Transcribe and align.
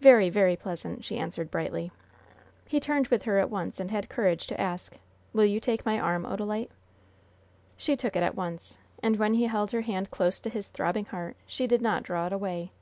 "Very, 0.00 0.30
very 0.30 0.56
pleasant," 0.56 1.04
she 1.04 1.16
answered, 1.16 1.48
brightly. 1.48 1.92
He 2.66 2.80
turned 2.80 3.06
with 3.06 3.22
her 3.22 3.38
at 3.38 3.50
once, 3.50 3.78
and 3.78 3.88
had 3.92 4.08
courage 4.08 4.48
to 4.48 4.60
ask: 4.60 4.96
"Will 5.32 5.44
you 5.44 5.60
take 5.60 5.86
my 5.86 5.96
arm, 5.96 6.24
Odalite?" 6.26 6.72
She 7.76 7.94
took 7.94 8.16
it 8.16 8.22
at 8.24 8.34
once, 8.34 8.78
and, 9.00 9.16
when 9.16 9.34
he 9.34 9.44
held 9.44 9.70
her 9.70 9.82
hand 9.82 10.10
close 10.10 10.40
to 10.40 10.50
his 10.50 10.70
throbbing 10.70 11.04
heart, 11.04 11.36
she 11.46 11.68
did 11.68 11.82
not 11.82 12.02
draw 12.02 12.26
it 12.26 12.32
away. 12.32 12.72